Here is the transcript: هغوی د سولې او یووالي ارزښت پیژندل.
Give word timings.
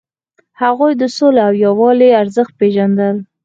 هغوی 0.61 0.91
د 0.97 1.03
سولې 1.17 1.41
او 1.47 1.53
یووالي 1.65 2.09
ارزښت 2.21 2.53
پیژندل. 2.59 3.15